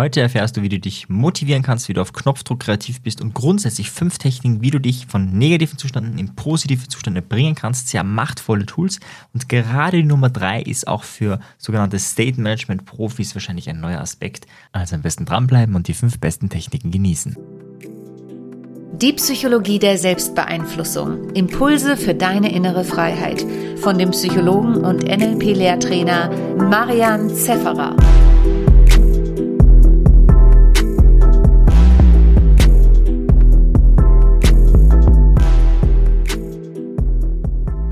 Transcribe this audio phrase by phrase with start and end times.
[0.00, 3.34] Heute erfährst du, wie du dich motivieren kannst, wie du auf Knopfdruck kreativ bist und
[3.34, 7.88] grundsätzlich fünf Techniken, wie du dich von negativen Zuständen in positive Zustände bringen kannst.
[7.88, 8.98] Sehr machtvolle Tools.
[9.34, 14.00] Und gerade die Nummer drei ist auch für sogenannte State Management Profis wahrscheinlich ein neuer
[14.00, 14.46] Aspekt.
[14.72, 17.36] Also am besten dranbleiben und die fünf besten Techniken genießen.
[19.02, 21.28] Die Psychologie der Selbstbeeinflussung.
[21.34, 23.44] Impulse für deine innere Freiheit.
[23.76, 27.94] Von dem Psychologen und NLP-Lehrtrainer Marian Zefferer.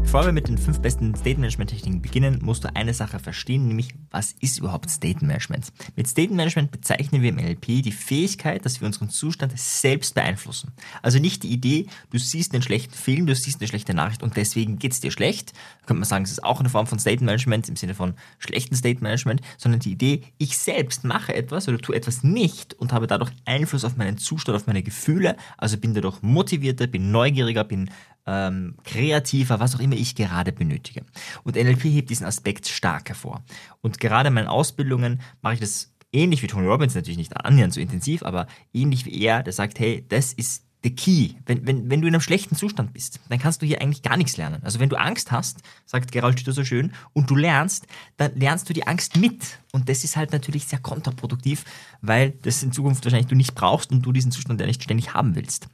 [0.09, 3.69] Bevor wir mit den fünf besten State Management Techniken beginnen, musst du eine Sache verstehen,
[3.69, 5.71] nämlich was ist überhaupt State Management?
[5.97, 10.73] Mit State Management bezeichnen wir im NLP die Fähigkeit, dass wir unseren Zustand selbst beeinflussen.
[11.03, 14.35] Also nicht die Idee, du siehst einen schlechten Film, du siehst eine schlechte Nachricht und
[14.39, 15.53] deswegen geht es dir schlecht.
[15.53, 18.15] Da könnte man sagen, es ist auch eine Form von State Management im Sinne von
[18.39, 22.95] schlechten State Management, sondern die Idee, ich selbst mache etwas oder tue etwas nicht und
[22.95, 27.65] habe dadurch Einfluss auf meinen Zustand, auf meine Gefühle, also bin dadurch motivierter, bin neugieriger,
[27.65, 27.91] bin
[28.29, 31.05] ähm, kreativer, was auch immer ich gerade benötige.
[31.45, 33.43] Und NLP hebt diesen Aspekt stark hervor.
[33.81, 37.73] Und gerade in meinen Ausbildungen mache ich das ähnlich wie Tony Robbins, natürlich nicht annähernd
[37.73, 41.31] so intensiv, aber ähnlich wie er, der sagt, hey, das ist the key.
[41.47, 44.17] Wenn, wenn, wenn du in einem schlechten Zustand bist, dann kannst du hier eigentlich gar
[44.17, 44.63] nichts lernen.
[44.63, 47.87] Also wenn du Angst hast, sagt Gerald Stütter so schön, und du lernst,
[48.19, 49.59] dann lernst du die Angst mit.
[49.73, 51.65] Und das ist halt natürlich sehr kontraproduktiv,
[52.03, 55.15] weil das in Zukunft wahrscheinlich du nicht brauchst und du diesen Zustand ja nicht ständig
[55.15, 55.69] haben willst.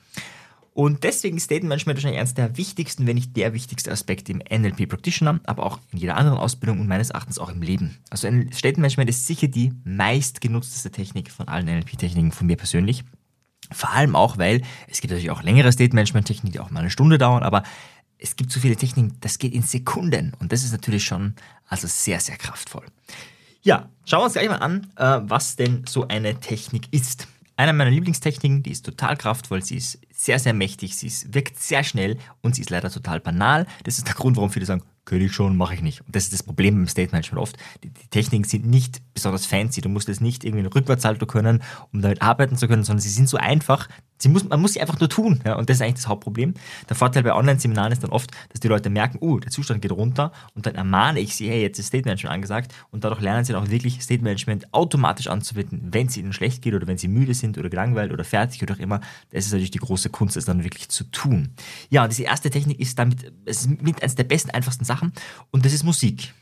[0.75, 4.39] Und deswegen ist State Management wahrscheinlich eines der wichtigsten, wenn nicht der wichtigste Aspekt im
[4.39, 7.99] NLP Practitioner, aber auch in jeder anderen Ausbildung und meines Erachtens auch im Leben.
[8.11, 13.05] Also State Management ist sicher die meistgenutzteste Technik von allen NLP-Techniken von mir persönlich.
[13.71, 16.81] Vor allem auch, weil es gibt natürlich auch längere State Management Techniken, die auch mal
[16.81, 17.63] eine Stunde dauern, aber
[18.19, 21.35] es gibt so viele Techniken, das geht in Sekunden und das ist natürlich schon
[21.69, 22.85] also sehr, sehr kraftvoll.
[23.63, 27.29] Ja, schauen wir uns gleich mal an, äh, was denn so eine Technik ist.
[27.57, 31.61] Eine meiner Lieblingstechniken, die ist total kraftvoll, sie ist sehr, sehr mächtig, sie ist, wirkt
[31.61, 33.67] sehr schnell und sie ist leider total banal.
[33.85, 36.01] Das ist der Grund, warum viele sagen, könnte ich schon, mache ich nicht.
[36.01, 37.57] Und das ist das Problem im State Management oft.
[37.83, 39.81] Die, die, Techniken sind nicht besonders fancy.
[39.81, 41.63] Du musst es nicht irgendwie einen Rückwärtssalto können,
[41.93, 43.89] um damit arbeiten zu können, sondern sie sind so einfach,
[44.25, 45.43] Sie muss, man muss sie einfach nur tun.
[45.45, 46.55] Ja, und das ist eigentlich das Hauptproblem.
[46.89, 49.83] Der Vorteil bei Online-Seminaren ist dann oft, dass die Leute merken, oh, uh, der Zustand
[49.83, 53.21] geht runter und dann ermahne ich sie, hey, jetzt ist State Management angesagt und dadurch
[53.21, 56.87] lernen sie dann auch wirklich State Management automatisch anzuwenden, wenn es ihnen schlecht geht oder
[56.87, 59.03] wenn sie müde sind oder gelangweilt oder fertig oder auch immer.
[59.31, 61.51] Das ist natürlich die große Kunst, das dann wirklich zu tun.
[61.91, 65.13] Ja, diese erste Technik ist damit, es ist mit eines der besten, einfachsten Sachen
[65.51, 66.33] und das ist Musik.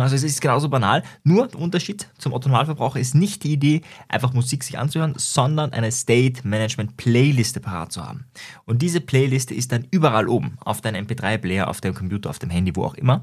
[0.00, 4.32] Also es ist genauso banal, nur der Unterschied zum Otto-Normalverbraucher ist nicht die Idee, einfach
[4.32, 8.24] Musik sich anzuhören, sondern eine State Management Playliste parat zu haben.
[8.64, 12.50] Und diese Playliste ist dann überall oben, auf deinem MP3-Player, auf deinem Computer, auf dem
[12.50, 13.22] Handy, wo auch immer.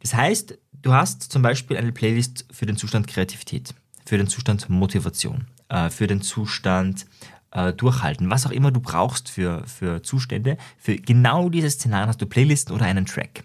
[0.00, 3.74] Das heißt, du hast zum Beispiel eine Playlist für den Zustand Kreativität,
[4.06, 7.06] für den Zustand Motivation, äh, für den Zustand
[7.50, 10.58] äh, Durchhalten, was auch immer du brauchst für, für Zustände.
[10.78, 13.44] Für genau diese Szenarien hast du Playlisten oder einen Track.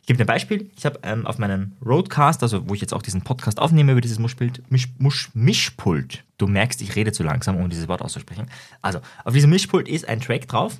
[0.00, 0.70] Ich gebe ein Beispiel.
[0.76, 4.00] Ich habe ähm, auf meinem Roadcast, also wo ich jetzt auch diesen Podcast aufnehme über
[4.00, 8.48] dieses Mischpult, Misch, Musch, Mischpult, du merkst, ich rede zu langsam, um dieses Wort auszusprechen.
[8.82, 10.78] Also, auf diesem Mischpult ist ein Track drauf,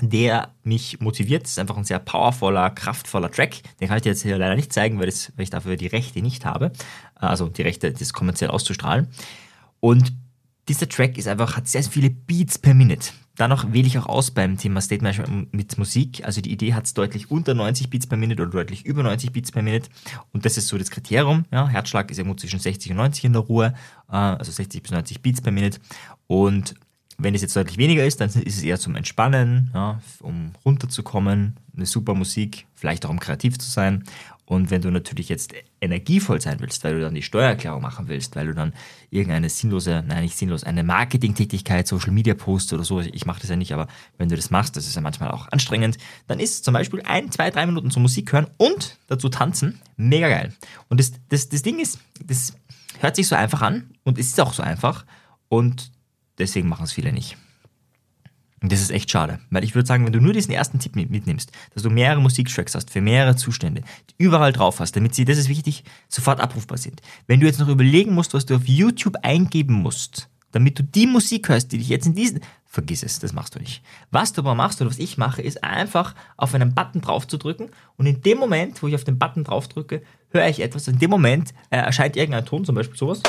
[0.00, 1.44] der mich motiviert.
[1.44, 3.62] Das ist einfach ein sehr powervoller, kraftvoller Track.
[3.80, 5.86] Den kann ich dir jetzt hier leider nicht zeigen, weil, das, weil ich dafür die
[5.86, 6.72] Rechte nicht habe.
[7.14, 9.08] Also die Rechte, das kommerziell auszustrahlen.
[9.80, 10.12] Und
[10.68, 13.10] dieser Track ist einfach, hat sehr viele Beats per Minute.
[13.36, 16.24] Danach wähle ich auch aus beim Thema State Management mit Musik.
[16.24, 19.32] Also die Idee hat es deutlich unter 90 Beats per Minute oder deutlich über 90
[19.32, 19.88] Beats per Minute.
[20.32, 21.44] Und das ist so das Kriterium.
[21.50, 23.74] Ja, Herzschlag ist irgendwo zwischen 60 und 90 in der Ruhe.
[24.08, 25.80] Äh, also 60 bis 90 Beats per Minute.
[26.26, 26.74] Und
[27.18, 31.56] wenn es jetzt deutlich weniger ist, dann ist es eher zum Entspannen, ja, um runterzukommen.
[31.76, 34.04] Eine super Musik, vielleicht auch um kreativ zu sein.
[34.46, 38.36] Und wenn du natürlich jetzt energievoll sein willst, weil du dann die Steuererklärung machen willst,
[38.36, 38.74] weil du dann
[39.10, 43.48] irgendeine sinnlose, nein, nicht sinnlos, eine Marketingtätigkeit, Social Media Post oder so, ich mache das
[43.48, 43.86] ja nicht, aber
[44.18, 45.96] wenn du das machst, das ist ja manchmal auch anstrengend,
[46.26, 50.28] dann ist zum Beispiel ein, zwei, drei Minuten zur Musik hören und dazu tanzen mega
[50.28, 50.52] geil.
[50.88, 52.54] Und das, das, das Ding ist, das
[53.00, 55.06] hört sich so einfach an und ist auch so einfach
[55.48, 55.90] und
[56.38, 57.38] deswegen machen es viele nicht.
[58.64, 60.96] Und das ist echt schade, weil ich würde sagen, wenn du nur diesen ersten Tipp
[60.96, 65.26] mitnimmst, dass du mehrere Musiktracks hast für mehrere Zustände, die überall drauf hast, damit sie,
[65.26, 67.02] das ist wichtig, sofort abrufbar sind.
[67.26, 71.06] Wenn du jetzt noch überlegen musst, was du auf YouTube eingeben musst, damit du die
[71.06, 73.82] Musik hörst, die dich jetzt in diesen, vergiss es, das machst du nicht.
[74.10, 77.36] Was du aber machst oder was ich mache, ist einfach auf einen Button drauf zu
[77.36, 77.68] drücken
[77.98, 80.00] und in dem Moment, wo ich auf den Button drauf drücke,
[80.30, 80.88] höre ich etwas.
[80.88, 83.20] In dem Moment äh, erscheint irgendein Ton, zum Beispiel sowas.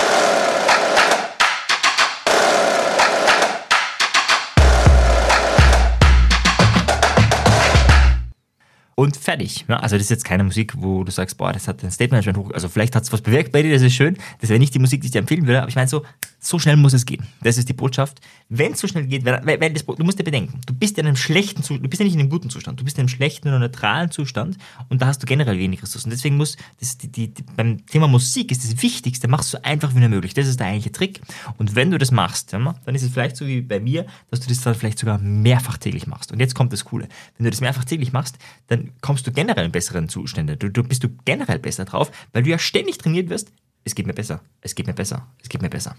[9.05, 9.65] Und fertig.
[9.67, 12.25] Ja, also das ist jetzt keine Musik, wo du sagst, boah, das hat ein Statement
[12.35, 12.49] hoch.
[12.49, 14.17] Also vielleicht hat es was bewirkt bei dir, das ist schön.
[14.41, 16.01] Das wäre nicht die Musik, die ich dir empfehlen würde, aber ich meine so,
[16.39, 17.23] so schnell muss es gehen.
[17.43, 18.19] Das ist die Botschaft.
[18.49, 21.05] Wenn es so schnell geht, weil, weil das, du musst dir bedenken, du bist in
[21.05, 23.09] einem schlechten Zustand, du bist ja nicht in einem guten Zustand, du bist in einem
[23.09, 24.57] schlechten oder neutralen Zustand
[24.89, 26.09] und da hast du generell wenig Ressourcen.
[26.09, 29.93] Deswegen muss, das, die, die, beim Thema Musik ist das Wichtigste, machst du so einfach
[29.93, 30.33] wie nur möglich.
[30.33, 31.21] Das ist der eigentliche Trick.
[31.57, 34.49] Und wenn du das machst, dann ist es vielleicht so wie bei mir, dass du
[34.49, 36.31] das dann vielleicht sogar mehrfach täglich machst.
[36.31, 37.07] Und jetzt kommt das Coole.
[37.37, 38.37] Wenn du das mehrfach täglich machst,
[38.67, 40.57] dann kommst du generell in besseren Zustände.
[40.57, 43.51] Du, du bist du generell besser drauf, weil du ja ständig trainiert wirst.
[43.83, 45.95] Es geht mir besser, es geht mir besser, es geht mir besser.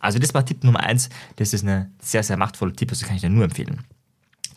[0.00, 1.08] Also das war Tipp Nummer eins.
[1.36, 3.84] Das ist ein sehr, sehr machtvoller Tipp, das kann ich dir nur empfehlen.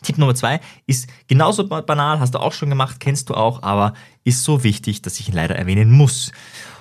[0.02, 3.94] Tipp Nummer zwei ist genauso banal, hast du auch schon gemacht, kennst du auch, aber
[4.24, 6.32] ist so wichtig, dass ich ihn leider erwähnen muss.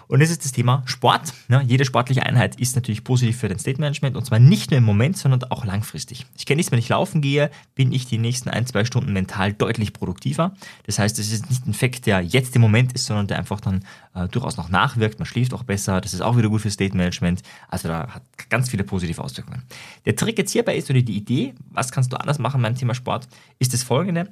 [0.07, 1.33] Und das ist das Thema Sport.
[1.49, 4.77] Ja, jede sportliche Einheit ist natürlich positiv für dein State Management und zwar nicht nur
[4.77, 6.25] im Moment, sondern auch langfristig.
[6.37, 9.53] Ich kenne es, wenn ich laufen gehe, bin ich die nächsten ein, zwei Stunden mental
[9.53, 10.53] deutlich produktiver.
[10.85, 13.61] Das heißt, es ist nicht ein Fakt, der jetzt im Moment ist, sondern der einfach
[13.61, 15.19] dann äh, durchaus noch nachwirkt.
[15.19, 16.01] Man schläft auch besser.
[16.01, 17.41] Das ist auch wieder gut für State Management.
[17.69, 19.63] Also da hat ganz viele positive Auswirkungen.
[20.05, 22.93] Der Trick jetzt hierbei ist oder die Idee, was kannst du anders machen beim Thema
[22.93, 23.27] Sport,
[23.59, 24.29] ist das folgende,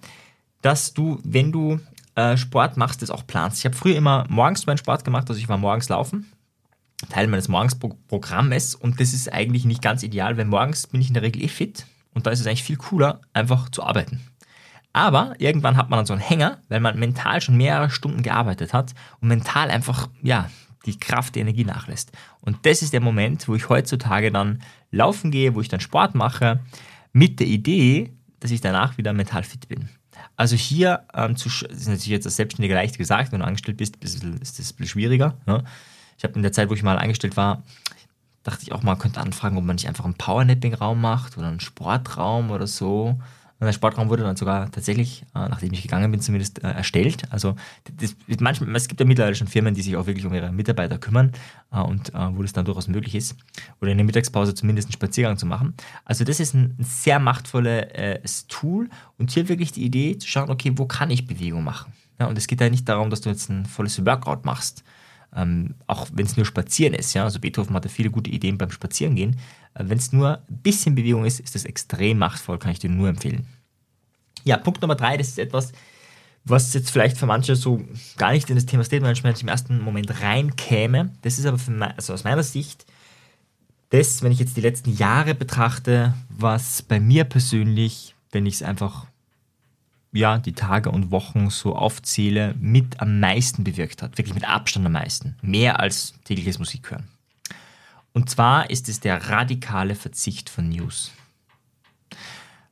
[0.61, 1.79] dass du, wenn du
[2.15, 3.59] äh, Sport machst, das auch planst.
[3.59, 6.31] Ich habe früher immer morgens meinen Sport gemacht, also ich war morgens laufen,
[7.09, 11.13] Teil meines Morgensprogrammes und das ist eigentlich nicht ganz ideal, weil morgens bin ich in
[11.13, 14.21] der Regel eh fit und da ist es eigentlich viel cooler, einfach zu arbeiten.
[14.93, 18.73] Aber irgendwann hat man dann so einen Hänger, weil man mental schon mehrere Stunden gearbeitet
[18.73, 20.49] hat und mental einfach, ja,
[20.85, 22.11] die Kraft, die Energie nachlässt.
[22.41, 24.61] Und das ist der Moment, wo ich heutzutage dann
[24.91, 26.59] laufen gehe, wo ich dann Sport mache,
[27.11, 29.89] mit der Idee, dass ich danach wieder mental fit bin.
[30.35, 33.97] Also hier ähm, zu, ist natürlich jetzt als Selbstständiger leicht gesagt, wenn du angestellt bist,
[33.97, 35.37] ist, ist das ein bisschen schwieriger.
[35.45, 35.63] Ja.
[36.17, 37.63] Ich habe in der Zeit, wo ich mal angestellt war,
[38.43, 41.59] dachte ich auch mal, könnte anfragen, ob man nicht einfach einen Powernapping-Raum macht oder einen
[41.59, 43.19] Sportraum oder so.
[43.63, 47.23] Und der Sportraum wurde dann sogar tatsächlich, äh, nachdem ich gegangen bin, zumindest äh, erstellt.
[47.29, 47.55] Also
[47.95, 50.97] das, manchmal, es gibt ja mittlerweile schon Firmen, die sich auch wirklich um ihre Mitarbeiter
[50.97, 51.31] kümmern
[51.71, 53.37] äh, und wo das dann durchaus möglich ist.
[53.79, 55.75] Oder in der Mittagspause zumindest einen Spaziergang zu machen.
[56.03, 60.49] Also das ist ein, ein sehr machtvolles Tool und hier wirklich die Idee zu schauen,
[60.49, 61.93] okay, wo kann ich Bewegung machen?
[62.19, 64.83] Ja, und es geht ja nicht darum, dass du jetzt ein volles Workout machst.
[65.35, 68.71] Ähm, auch wenn es nur Spazieren ist, ja, also Beethoven hatte viele gute Ideen beim
[68.71, 69.37] Spazierengehen.
[69.73, 72.89] Äh, wenn es nur ein bisschen Bewegung ist, ist das extrem machtvoll, kann ich dir
[72.89, 73.47] nur empfehlen.
[74.43, 75.71] Ja, Punkt Nummer drei, das ist etwas,
[76.45, 77.81] was jetzt vielleicht für manche so
[78.17, 81.11] gar nicht in das Thema State Management im ersten Moment reinkäme.
[81.21, 82.85] Das ist aber mein, also aus meiner Sicht
[83.93, 88.63] das, wenn ich jetzt die letzten Jahre betrachte, was bei mir persönlich, wenn ich es
[88.63, 89.05] einfach
[90.11, 94.17] ja, die Tage und Wochen so aufzähle, mit am meisten bewirkt hat.
[94.17, 95.35] Wirklich mit Abstand am meisten.
[95.43, 97.07] Mehr als tägliches Musik hören.
[98.13, 101.11] Und zwar ist es der radikale Verzicht von News.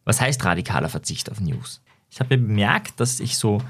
[0.06, 1.82] Was heißt radikaler Verzicht auf News?
[2.10, 3.62] Ich habe bemerkt, dass ich so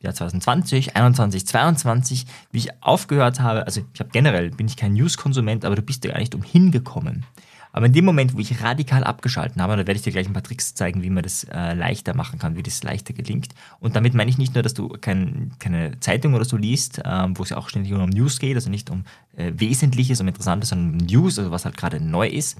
[0.00, 4.92] ja, 2020, 21, 22, wie ich aufgehört habe, also ich habe generell, bin ich kein
[4.92, 7.24] News-Konsument, aber du bist ja gar nicht umhin gekommen.
[7.72, 10.32] Aber in dem Moment, wo ich radikal abgeschalten habe, da werde ich dir gleich ein
[10.32, 13.48] paar Tricks zeigen, wie man das äh, leichter machen kann, wie das leichter gelingt.
[13.80, 17.26] Und damit meine ich nicht nur, dass du kein, keine Zeitung oder so liest, äh,
[17.34, 19.04] wo es ja auch ständig um News geht, also nicht um
[19.36, 22.56] äh, Wesentliches, um Interessantes, sondern um News, also was halt gerade neu ist.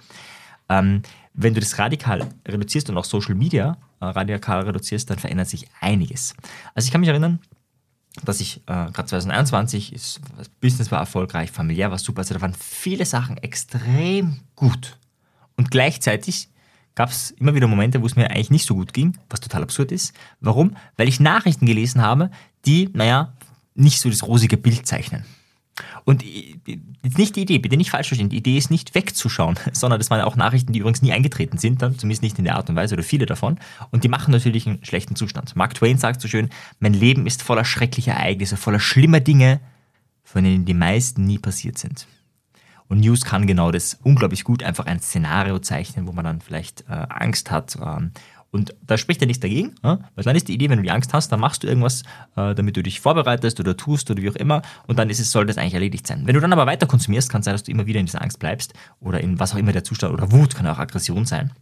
[0.68, 1.00] Ähm,
[1.36, 5.66] wenn du das radikal reduzierst und auch Social Media äh, radikal reduzierst, dann verändert sich
[5.80, 6.34] einiges.
[6.74, 7.40] Also ich kann mich erinnern,
[8.24, 10.20] dass ich äh, gerade 2021 ist,
[10.60, 14.98] Business war erfolgreich, familiär war super, also da waren viele Sachen extrem gut.
[15.56, 16.48] Und gleichzeitig
[16.94, 19.62] gab es immer wieder Momente, wo es mir eigentlich nicht so gut ging, was total
[19.62, 20.14] absurd ist.
[20.40, 20.76] Warum?
[20.96, 22.30] Weil ich Nachrichten gelesen habe,
[22.64, 23.34] die, naja,
[23.74, 25.24] nicht so das rosige Bild zeichnen.
[26.04, 30.00] Und jetzt nicht die Idee, bitte nicht falsch verstehen, die Idee ist nicht wegzuschauen, sondern
[30.00, 32.68] das waren auch Nachrichten, die übrigens nie eingetreten sind, dann zumindest nicht in der Art
[32.68, 33.58] und Weise oder viele davon.
[33.90, 35.56] Und die machen natürlich einen schlechten Zustand.
[35.56, 39.60] Mark Twain sagt so schön, mein Leben ist voller schrecklicher Ereignisse, voller schlimmer Dinge,
[40.24, 42.06] von denen die meisten nie passiert sind.
[42.88, 46.82] Und News kann genau das unglaublich gut einfach ein Szenario zeichnen, wo man dann vielleicht
[46.82, 47.76] äh, Angst hat.
[47.76, 48.12] Ähm,
[48.56, 51.12] und da spricht ja nichts dagegen, weil dann ist die Idee, wenn du die Angst
[51.12, 52.02] hast, dann machst du irgendwas,
[52.36, 54.62] äh, damit du dich vorbereitest oder tust oder wie auch immer.
[54.86, 56.26] Und dann ist es, soll das eigentlich erledigt sein.
[56.26, 58.22] Wenn du dann aber weiter konsumierst, kann es sein, dass du immer wieder in dieser
[58.22, 61.52] Angst bleibst oder in was auch immer der Zustand oder Wut kann auch Aggression sein.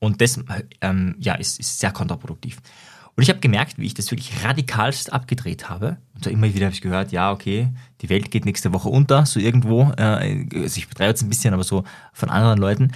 [0.00, 0.40] Und das
[0.80, 2.60] ähm, ja, ist, ist sehr kontraproduktiv.
[3.16, 5.98] Und ich habe gemerkt, wie ich das wirklich radikalst abgedreht habe.
[6.14, 7.68] Und so immer wieder habe ich gehört, ja, okay,
[8.00, 9.92] die Welt geht nächste Woche unter, so irgendwo.
[9.96, 12.92] Äh, also ich betreibe jetzt ein bisschen, aber so von anderen Leuten.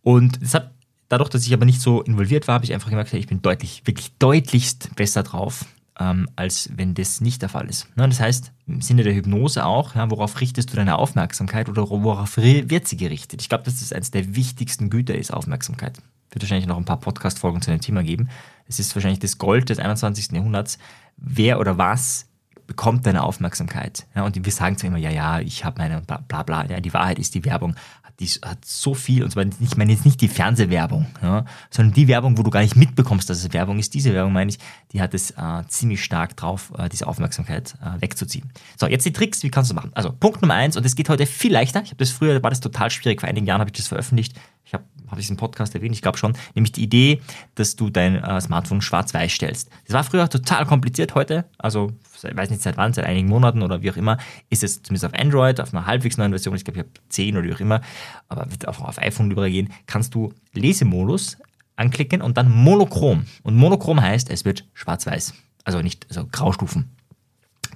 [0.00, 0.70] Und das hat,
[1.08, 3.82] dadurch, dass ich aber nicht so involviert war, habe ich einfach gemerkt, ich bin deutlich,
[3.84, 5.64] wirklich deutlichst besser drauf,
[5.98, 7.88] ähm, als wenn das nicht der Fall ist.
[7.96, 11.88] Ne, das heißt, im Sinne der Hypnose auch, ja, worauf richtest du deine Aufmerksamkeit oder
[11.88, 13.40] worauf wird sie gerichtet?
[13.40, 15.98] Ich glaube, dass das eines der wichtigsten Güter ist, Aufmerksamkeit.
[16.30, 18.28] Wird wahrscheinlich noch ein paar Podcast-Folgen zu dem Thema geben.
[18.68, 20.32] es ist wahrscheinlich das Gold des 21.
[20.32, 20.78] Jahrhunderts,
[21.16, 22.26] wer oder was
[22.66, 24.06] bekommt deine Aufmerksamkeit.
[24.14, 26.66] Ja, und wir sagen zwar immer, ja, ja, ich habe meine bla bla bla.
[26.66, 27.76] Ja, die Wahrheit ist, die Werbung
[28.20, 31.94] die hat so viel, und zwar nicht, ich meine jetzt nicht die Fernsehwerbung, ja, sondern
[31.94, 33.92] die Werbung, wo du gar nicht mitbekommst, dass es Werbung ist.
[33.92, 34.58] Diese Werbung, meine ich,
[34.92, 38.50] die hat es äh, ziemlich stark drauf, äh, diese Aufmerksamkeit äh, wegzuziehen.
[38.76, 39.90] So, jetzt die Tricks, wie kannst du machen?
[39.94, 41.82] Also Punkt Nummer eins, und es geht heute viel leichter.
[41.82, 43.20] Ich habe das früher, war das total schwierig.
[43.20, 44.34] Vor einigen Jahren habe ich das veröffentlicht.
[44.66, 47.20] Ich habe habe ich es im Podcast erwähnt, ich glaube schon, nämlich die Idee,
[47.54, 49.70] dass du dein äh, Smartphone schwarz-weiß stellst.
[49.86, 53.62] Das war früher total kompliziert, heute, also ich weiß nicht seit wann, seit einigen Monaten
[53.62, 54.18] oder wie auch immer,
[54.50, 57.36] ist es zumindest auf Android, auf einer halbwegs neuen Version, ich glaube, ich habe 10
[57.36, 57.80] oder wie auch immer,
[58.28, 61.36] aber wird auch auf iPhone übergehen, kannst du Lesemodus
[61.76, 63.26] anklicken und dann monochrom.
[63.42, 65.34] Und monochrom heißt, es wird schwarz-weiß.
[65.64, 66.95] Also nicht also Graustufen.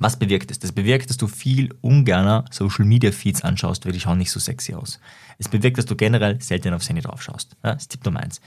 [0.00, 0.59] Was bewirkt es?
[0.59, 4.40] Das bewirkt, dass du viel ungerner Social Media Feeds anschaust, weil die schauen nicht so
[4.40, 4.99] sexy aus.
[5.38, 7.54] Es bewirkt, dass du generell selten aufs Handy drauf schaust.
[7.62, 8.40] Ja, das ist Tipp Nummer eins.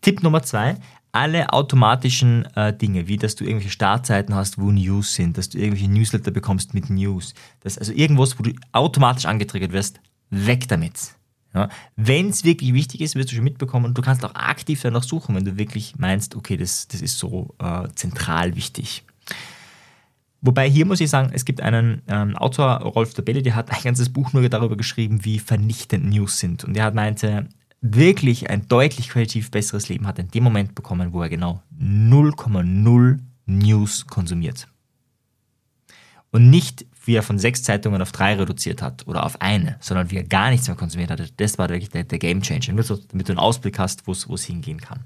[0.00, 0.76] Tipp Nummer zwei,
[1.12, 5.58] alle automatischen äh, Dinge, wie dass du irgendwelche Startzeiten hast, wo News sind, dass du
[5.58, 11.14] irgendwelche Newsletter bekommst mit News, dass also irgendwas, wo du automatisch angetriggert wirst, weg damit.
[11.54, 14.82] Ja, wenn es wirklich wichtig ist, wirst du schon mitbekommen und du kannst auch aktiv
[14.82, 19.04] danach suchen, wenn du wirklich meinst, okay, das, das ist so äh, zentral wichtig.
[20.46, 23.82] Wobei hier muss ich sagen, es gibt einen ähm, Autor, Rolf Tabelle, der hat ein
[23.82, 26.62] ganzes Buch nur darüber geschrieben, wie vernichtend News sind.
[26.62, 27.48] Und er hat meinte,
[27.80, 33.18] wirklich ein deutlich qualitativ besseres Leben hat in dem Moment bekommen, wo er genau 0,0
[33.46, 34.68] News konsumiert.
[36.30, 40.10] Und nicht, wie er von sechs Zeitungen auf drei reduziert hat oder auf eine, sondern
[40.10, 41.40] wie er gar nichts mehr konsumiert hat.
[41.40, 42.72] Das war wirklich der, der Game Changer.
[42.72, 45.04] Damit du einen Ausblick hast, wo es hingehen kann.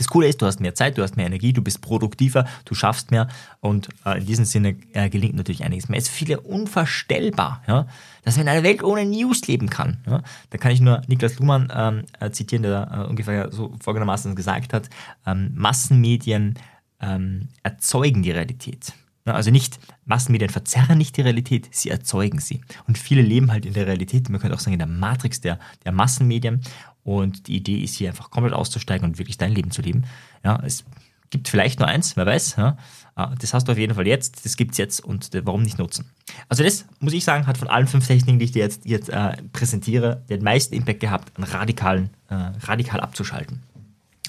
[0.00, 2.74] Das Coole ist, du hast mehr Zeit, du hast mehr Energie, du bist produktiver, du
[2.74, 3.28] schaffst mehr
[3.60, 5.98] und äh, in diesem Sinne äh, gelingt natürlich einiges mehr.
[5.98, 7.86] Es ist viele unvorstellbar, ja,
[8.24, 9.98] dass man in einer Welt ohne News leben kann.
[10.06, 10.22] Ja.
[10.48, 14.72] Da kann ich nur Niklas Luhmann ähm, äh, zitieren, der äh, ungefähr so folgendermaßen gesagt
[14.72, 14.88] hat,
[15.26, 16.58] ähm, Massenmedien
[17.02, 18.94] ähm, erzeugen die Realität.
[19.24, 22.62] Also nicht, Massenmedien verzerren nicht die Realität, sie erzeugen sie.
[22.86, 25.58] Und viele leben halt in der Realität, man könnte auch sagen in der Matrix der,
[25.84, 26.62] der Massenmedien.
[27.04, 30.04] Und die Idee ist hier einfach komplett auszusteigen und wirklich dein Leben zu leben.
[30.44, 30.84] Ja, es
[31.30, 32.56] gibt vielleicht nur eins, wer weiß.
[32.56, 32.76] Ja.
[33.14, 35.62] Ah, das hast du auf jeden Fall jetzt, das gibt es jetzt und äh, warum
[35.62, 36.10] nicht nutzen?
[36.48, 39.08] Also das, muss ich sagen, hat von allen fünf Techniken, die ich dir jetzt, jetzt
[39.08, 43.62] äh, präsentiere, den meisten Impact gehabt, radikalen, äh, radikal abzuschalten.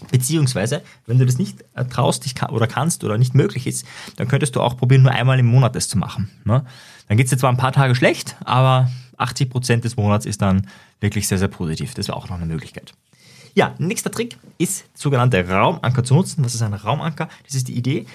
[0.10, 4.27] Beziehungsweise, wenn du das nicht äh, traust dich oder kannst oder nicht möglich ist, dann
[4.27, 6.29] könntest du auch probieren, nur einmal im Monat das zu machen.
[6.43, 6.65] Ne?
[7.08, 10.67] Dann geht es dir zwar ein paar Tage schlecht, aber 80% des Monats ist dann
[11.00, 11.93] wirklich sehr, sehr positiv.
[11.93, 12.93] Das wäre auch noch eine Möglichkeit.
[13.53, 16.43] Ja, nächster Trick ist sogenannte Raumanker zu nutzen.
[16.43, 17.27] Was ist ein Raumanker?
[17.46, 18.05] Das ist die Idee.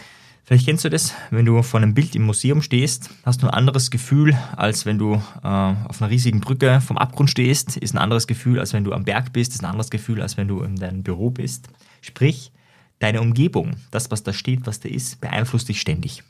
[0.46, 3.52] Vielleicht kennst du das, wenn du vor einem Bild im Museum stehst, hast du ein
[3.52, 7.76] anderes Gefühl, als wenn du äh, auf einer riesigen Brücke vom Abgrund stehst.
[7.76, 9.54] Ist ein anderes Gefühl, als wenn du am Berg bist.
[9.54, 11.68] Ist ein anderes Gefühl, als wenn du in deinem Büro bist.
[12.00, 12.52] Sprich,
[13.00, 16.22] deine Umgebung, das, was da steht, was da ist, beeinflusst dich ständig.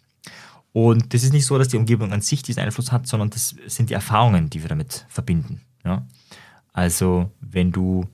[0.72, 3.54] Und das ist nicht so, dass die Umgebung an sich diesen Einfluss hat, sondern das
[3.66, 5.60] sind die Erfahrungen, die wir damit verbinden.
[5.84, 6.06] Ja?
[6.72, 8.06] Also, wenn du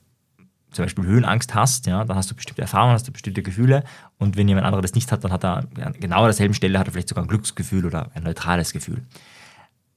[0.72, 3.84] zum Beispiel Höhenangst hast, ja, dann hast du bestimmte Erfahrungen, hast du bestimmte Gefühle.
[4.18, 6.86] Und wenn jemand anderes das nicht hat, dann hat er an genau derselben Stelle hat
[6.86, 9.02] er vielleicht sogar ein Glücksgefühl oder ein neutrales Gefühl.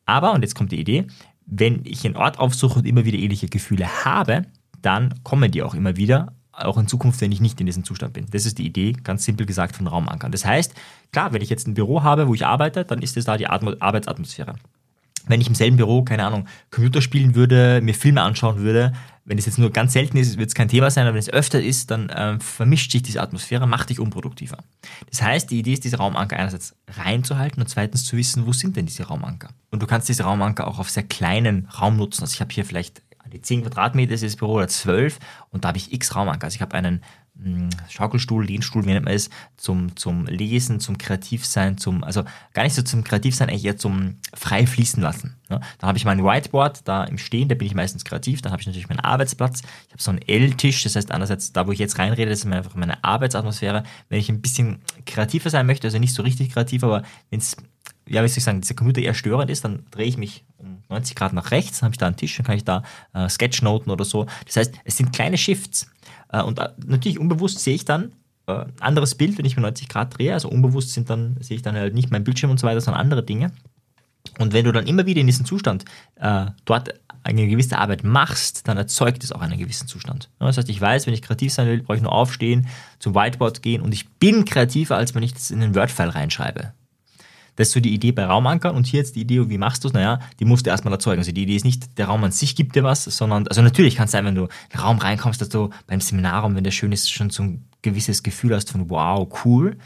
[0.06, 1.08] Aber, und jetzt kommt die Idee,
[1.46, 4.46] wenn ich einen Ort aufsuche und immer wieder ähnliche Gefühle habe,
[4.82, 8.14] dann kommen die auch immer wieder, auch in Zukunft, wenn ich nicht in diesem Zustand
[8.14, 8.28] bin.
[8.32, 10.32] Das ist die Idee, ganz simpel gesagt, von Raumankern.
[10.32, 10.74] Das heißt,
[11.12, 13.48] klar, wenn ich jetzt ein Büro habe, wo ich arbeite, dann ist es da die
[13.48, 14.56] Arbeitsatmosphäre
[15.28, 18.94] wenn ich im selben Büro, keine Ahnung, Computer spielen würde, mir Filme anschauen würde,
[19.26, 21.30] wenn es jetzt nur ganz selten ist, wird es kein Thema sein, aber wenn es
[21.30, 24.60] öfter ist, dann äh, vermischt sich diese Atmosphäre, macht dich unproduktiver.
[25.10, 28.78] Das heißt, die Idee ist, diese Raumanker einerseits reinzuhalten und zweitens zu wissen, wo sind
[28.78, 29.50] denn diese Raumanker?
[29.72, 32.22] Und du kannst diese Raumanker auch auf sehr kleinen Raum nutzen.
[32.22, 33.02] Also ich habe hier vielleicht
[33.34, 36.46] die 10 Quadratmeter ist das Büro oder 12 und da habe ich x Raumanker.
[36.46, 37.02] Also ich habe einen
[37.90, 42.24] Schaukelstuhl, Lehnstuhl, wie nennt man es, zum, zum Lesen, zum Kreativsein, zum, also
[42.54, 45.36] gar nicht so zum Kreativsein, eigentlich eher zum frei fließen lassen.
[45.50, 48.52] Ja, dann habe ich mein Whiteboard da im Stehen, da bin ich meistens kreativ, dann
[48.52, 51.72] habe ich natürlich meinen Arbeitsplatz, ich habe so einen L-Tisch, das heißt einerseits, da wo
[51.72, 53.84] ich jetzt reinrede, das ist einfach meine Arbeitsatmosphäre.
[54.10, 57.58] Wenn ich ein bisschen kreativer sein möchte, also nicht so richtig kreativ, aber wenn es
[58.08, 60.84] ja, wie soll ich sagen, dieser Computer eher störend ist, dann drehe ich mich um
[60.90, 62.84] 90 Grad nach rechts, dann habe ich da einen Tisch, dann kann ich da
[63.14, 64.26] äh, Sketchnoten oder so.
[64.46, 65.90] Das heißt, es sind kleine Shifts.
[66.32, 68.14] Äh, und äh, natürlich unbewusst sehe ich dann
[68.48, 70.34] äh, anderes Bild, wenn ich mir 90 Grad drehe.
[70.34, 73.02] Also unbewusst sind dann, sehe ich dann halt nicht mein Bildschirm und so weiter, sondern
[73.02, 73.52] andere Dinge.
[74.40, 75.86] Und wenn du dann immer wieder in diesem Zustand
[76.16, 76.94] äh, dort
[77.24, 80.30] eine gewisse Arbeit machst, dann erzeugt es auch einen gewissen Zustand.
[80.40, 82.68] Das heißt, ich weiß, wenn ich kreativ sein will, brauche ich nur aufstehen,
[83.00, 86.74] zum Whiteboard gehen und ich bin kreativer, als wenn ich das in den Word-File reinschreibe.
[87.56, 89.88] Das ist so die Idee bei Raumankern und hier jetzt die Idee, wie machst du
[89.88, 89.94] es?
[89.94, 91.20] Naja, die musst du erstmal erzeugen.
[91.20, 93.96] Also die Idee ist nicht, der Raum an sich gibt dir was, sondern, also natürlich
[93.96, 96.72] kann es sein, wenn du in den Raum reinkommst, dass du beim Seminarraum, wenn der
[96.72, 99.78] schön ist, schon zum gewisses Gefühl hast von wow, cool,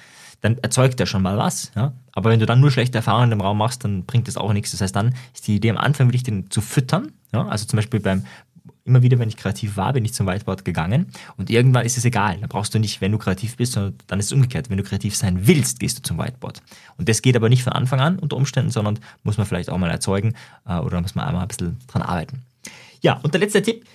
[0.41, 1.71] dann erzeugt er schon mal was.
[1.75, 1.93] Ja?
[2.13, 4.71] Aber wenn du dann nur schlechte Erfahrungen im Raum machst, dann bringt das auch nichts.
[4.71, 7.11] Das heißt, dann ist die Idee am Anfang wirklich den zu füttern.
[7.33, 7.45] Ja?
[7.47, 8.25] Also zum Beispiel beim
[8.89, 12.05] immer wieder, wenn ich kreativ war, bin ich zum Whiteboard gegangen und irgendwann ist es
[12.05, 12.37] egal.
[12.41, 14.69] Da brauchst du nicht, wenn du kreativ bist, sondern dann ist es umgekehrt.
[14.69, 16.61] Wenn du kreativ sein willst, gehst du zum Whiteboard.
[16.97, 19.77] Und das geht aber nicht von Anfang an unter Umständen, sondern muss man vielleicht auch
[19.77, 20.33] mal erzeugen
[20.67, 22.41] äh, oder muss man einmal ein bisschen dran arbeiten.
[23.01, 23.85] Ja, und der letzte Tipp,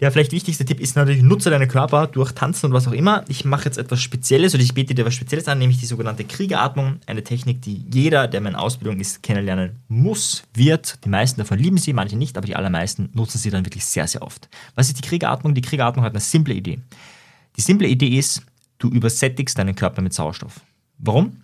[0.00, 3.24] der vielleicht wichtigste Tipp ist natürlich, nutze deinen Körper durch Tanzen und was auch immer.
[3.28, 6.24] Ich mache jetzt etwas Spezielles oder ich bete dir was Spezielles an, nämlich die sogenannte
[6.24, 7.00] Kriegeratmung.
[7.06, 11.04] Eine Technik, die jeder, der meine Ausbildung ist, kennenlernen muss, wird.
[11.04, 14.08] Die meisten davon lieben sie, manche nicht, aber die allermeisten nutzen sie dann wirklich sehr,
[14.08, 14.48] sehr oft.
[14.74, 15.54] Was ist die Kriegeratmung?
[15.54, 16.80] Die Kriegeratmung hat eine simple Idee.
[17.56, 18.42] Die simple Idee ist,
[18.78, 20.60] du übersättigst deinen Körper mit Sauerstoff.
[20.98, 21.42] Warum?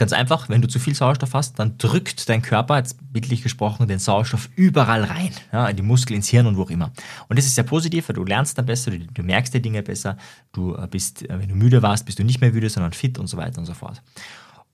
[0.00, 3.86] Ganz einfach, wenn du zu viel Sauerstoff hast, dann drückt dein Körper, jetzt bildlich gesprochen,
[3.86, 6.90] den Sauerstoff überall rein, ja, in die Muskeln, ins Hirn und wo auch immer.
[7.28, 9.82] Und das ist sehr positiv, weil du lernst dann besser, du, du merkst die Dinge
[9.82, 10.16] besser,
[10.52, 13.18] du äh, bist, äh, wenn du müde warst, bist du nicht mehr müde, sondern fit
[13.18, 14.00] und so weiter und so fort.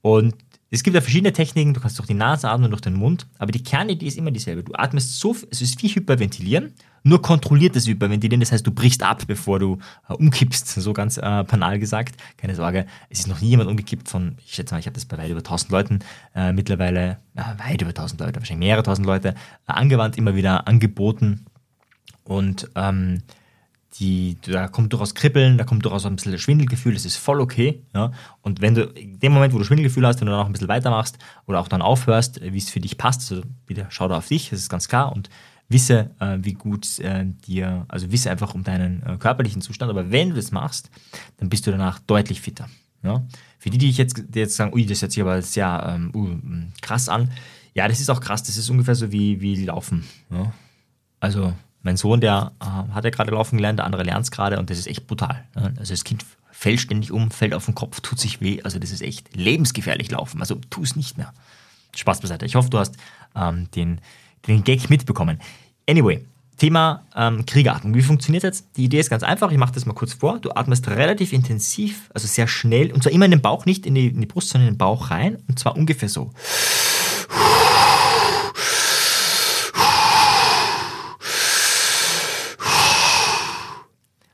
[0.00, 0.37] Und
[0.71, 3.50] es gibt ja verschiedene Techniken, du kannst durch die Nase atmen, durch den Mund, aber
[3.50, 4.62] die Kernidee ist immer dieselbe.
[4.62, 6.73] Du atmest so, es ist wie Hyperventilieren,
[7.07, 11.45] nur kontrolliertes Hyperventilieren, das heißt, du brichst ab, bevor du äh, umkippst, so ganz äh,
[11.45, 12.17] banal gesagt.
[12.37, 15.05] Keine Sorge, es ist noch nie jemand umgekippt von, ich schätze mal, ich habe das
[15.05, 15.99] bei weit über 1000 Leuten
[16.35, 19.35] äh, mittlerweile, äh, weit über 1000 Leute, wahrscheinlich mehrere tausend Leute, äh,
[19.67, 21.47] angewandt, immer wieder angeboten
[22.25, 23.23] und ähm,
[24.01, 27.83] die, da kommt durchaus Kribbeln, da kommt durchaus ein bisschen Schwindelgefühl, das ist voll okay.
[27.95, 28.11] Ja?
[28.43, 30.53] Und wenn du in dem Moment, wo du Schwindelgefühl hast, wenn du dann auch ein
[30.53, 34.19] bisschen weitermachst oder auch dann aufhörst, wie es für dich passt, also bitte schau da
[34.19, 35.31] auf dich, das ist ganz klar und
[35.68, 40.11] wisse, äh, wie gut äh, dir, also wisse einfach um deinen äh, körperlichen Zustand, aber
[40.11, 40.90] wenn du das machst,
[41.38, 42.68] dann bist du danach deutlich fitter.
[43.02, 43.26] Ja?
[43.58, 46.11] Für die, die ich jetzt, die jetzt sagen, ui, das hört sich aber sehr ähm,
[46.14, 47.30] uh, krass an,
[47.75, 50.04] ja, das ist auch krass, das ist ungefähr so wie, wie Laufen.
[50.30, 50.52] Ja?
[51.20, 54.58] Also mein Sohn, der äh, hat ja gerade laufen gelernt, der andere lernt es gerade
[54.58, 55.44] und das ist echt brutal.
[55.54, 55.75] Ne?
[55.78, 58.62] Also das Kind fällt ständig um, fällt auf den Kopf, tut sich weh.
[58.62, 60.40] Also das ist echt lebensgefährlich laufen.
[60.40, 61.32] Also tu es nicht mehr.
[61.94, 62.46] Spaß beiseite.
[62.46, 62.96] Ich hoffe, du hast
[63.35, 64.00] ähm, den,
[64.47, 65.40] den Gag mitbekommen.
[65.88, 66.25] Anyway,
[66.57, 67.95] Thema ähm, Kriegeratmung.
[67.95, 68.76] Wie funktioniert das jetzt?
[68.76, 69.50] Die Idee ist ganz einfach.
[69.50, 70.38] Ich mache das mal kurz vor.
[70.38, 73.94] Du atmest relativ intensiv, also sehr schnell, und zwar immer in den Bauch, nicht in
[73.94, 75.37] die, in die Brust, sondern in den Bauch rein.
[75.49, 76.31] Und zwar ungefähr so.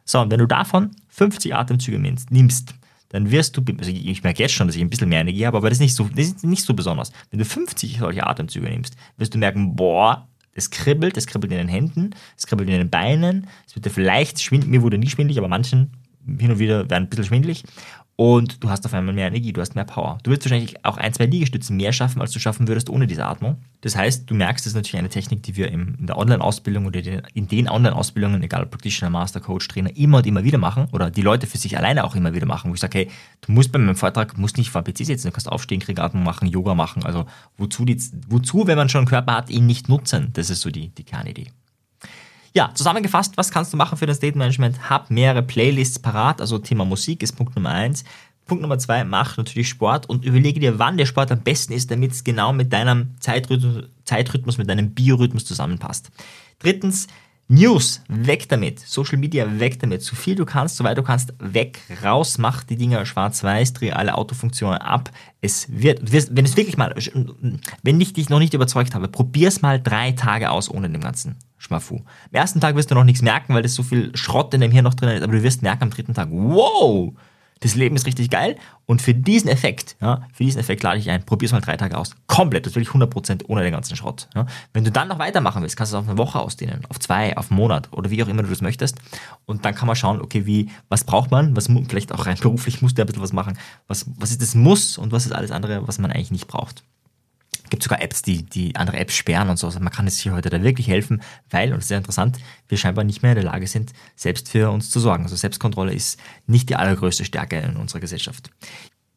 [0.04, 2.74] So, und wenn du davon 50 Atemzüge nimmst,
[3.12, 5.56] dann wirst du, also ich merke jetzt schon, dass ich ein bisschen mehr Energie habe,
[5.58, 7.12] aber das ist nicht so, das ist nicht so besonders.
[7.30, 11.58] Wenn du 50 solche Atemzüge nimmst, wirst du merken, boah, es kribbelt, es kribbelt in
[11.58, 15.08] den Händen, es kribbelt in den Beinen, es wird dir vielleicht schwindelig, mir wurde nie
[15.08, 15.92] schwindelig, aber manchen
[16.38, 17.64] hin und wieder werden ein bisschen schwindelig
[18.22, 20.18] und du hast auf einmal mehr Energie, du hast mehr Power.
[20.22, 23.26] Du wirst wahrscheinlich auch ein, zwei Liegestützen mehr schaffen, als du schaffen würdest ohne diese
[23.26, 23.56] Atmung.
[23.80, 27.00] Das heißt, du merkst, das ist natürlich eine Technik, die wir in der Online-Ausbildung oder
[27.34, 31.10] in den Online-Ausbildungen, egal ob Practitioner, Master, Coach, Trainer, immer und immer wieder machen oder
[31.10, 33.72] die Leute für sich alleine auch immer wieder machen, wo ich sage, hey, du musst
[33.72, 37.02] bei meinem Vortrag musst nicht vor PC sitzen, du kannst aufstehen, Kriegatmung machen, Yoga machen.
[37.02, 37.26] Also
[37.58, 40.30] wozu, die, wozu, wenn man schon einen Körper hat, ihn nicht nutzen?
[40.34, 41.48] Das ist so die, die Kernidee.
[42.54, 44.90] Ja, zusammengefasst, was kannst du machen für das State Management?
[44.90, 48.04] Hab mehrere Playlists parat, also Thema Musik ist Punkt Nummer eins.
[48.44, 51.90] Punkt Nummer zwei, mach natürlich Sport und überlege dir, wann der Sport am besten ist,
[51.90, 56.10] damit es genau mit deinem Zeitrhythmus, Zeitrhythmus, mit deinem Biorhythmus zusammenpasst.
[56.58, 57.06] Drittens,
[57.52, 58.80] News, weg damit.
[58.80, 60.00] Social Media, weg damit.
[60.00, 63.92] So viel du kannst, so weit du kannst, weg, raus, mach die Dinger schwarz-weiß, dreh
[63.92, 65.10] alle Autofunktionen ab.
[65.42, 66.94] Es wird, wenn es wirklich mal,
[67.82, 71.36] wenn ich dich noch nicht überzeugt habe, probier's mal drei Tage aus ohne dem ganzen
[71.58, 71.96] Schmafu.
[71.96, 74.70] Am ersten Tag wirst du noch nichts merken, weil das so viel Schrott in dem
[74.70, 77.12] Hirn noch drin ist, aber du wirst merken am dritten Tag, wow,
[77.62, 78.56] das Leben ist richtig geil.
[78.86, 81.76] Und für diesen Effekt, ja, für diesen Effekt lade ich ein, probier es mal drei
[81.76, 82.14] Tage aus.
[82.26, 84.28] Komplett, das will ich 100% ohne den ganzen Schrott.
[84.34, 84.46] Ja.
[84.72, 87.36] Wenn du dann noch weitermachen willst, kannst du es auf eine Woche ausdehnen, auf zwei,
[87.36, 88.98] auf einen Monat oder wie auch immer du das möchtest.
[89.46, 92.82] Und dann kann man schauen, okay, wie, was braucht man, was vielleicht auch rein beruflich
[92.82, 95.50] muss der ein bisschen was machen, was, was ist das Muss und was ist alles
[95.50, 96.82] andere, was man eigentlich nicht braucht
[97.72, 99.66] gibt sogar Apps, die, die andere Apps sperren und so.
[99.66, 102.38] Also man kann es sich heute da wirklich helfen, weil, und das ist sehr interessant,
[102.68, 105.22] wir scheinbar nicht mehr in der Lage sind, selbst für uns zu sorgen.
[105.22, 108.50] Also Selbstkontrolle ist nicht die allergrößte Stärke in unserer Gesellschaft.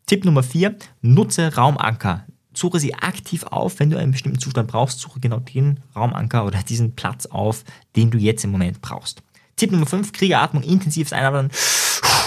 [0.06, 2.26] Tipp Nummer vier, nutze Raumanker.
[2.54, 6.64] Suche sie aktiv auf, wenn du einen bestimmten Zustand brauchst, suche genau den Raumanker oder
[6.64, 7.66] diesen Platz auf,
[7.98, 9.22] den du jetzt im Moment brauchst.
[9.58, 11.52] Tipp Nummer 5, Kriegeratmung, intensives Einatmen,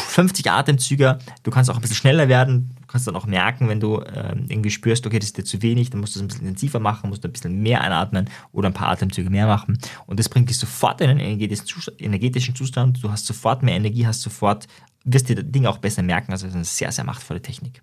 [0.09, 1.19] 50 Atemzüge.
[1.43, 4.71] Du kannst auch ein bisschen schneller werden, kannst dann auch merken, wenn du äh, irgendwie
[4.71, 7.11] spürst, okay, das ist dir zu wenig, dann musst du es ein bisschen intensiver machen,
[7.11, 9.79] musst du ein bisschen mehr einatmen oder ein paar Atemzüge mehr machen.
[10.07, 13.03] Und das bringt dich sofort in einen energetischen Zustand.
[13.03, 14.67] Du hast sofort mehr Energie, hast sofort,
[15.05, 16.33] wirst dir Dinge auch besser merken.
[16.33, 17.83] Also das ist eine sehr, sehr machtvolle Technik.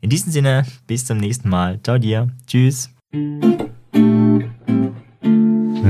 [0.00, 1.80] In diesem Sinne, bis zum nächsten Mal.
[1.82, 2.30] Ciao dir.
[2.46, 2.90] Tschüss.